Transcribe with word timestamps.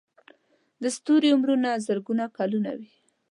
د 0.81 0.83
ستوري 0.95 1.29
عمرونه 1.35 1.69
زرګونه 1.85 2.25
کلونه 2.37 2.71
وي. 2.77 2.89